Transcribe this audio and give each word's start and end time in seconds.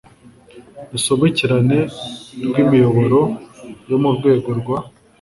rusobekerane 0.91 1.77
rw 2.47 2.55
imiyoboro 2.63 3.19
yo 3.89 3.97
mu 4.03 4.09
rwego 4.17 4.49
rwa 4.59 4.77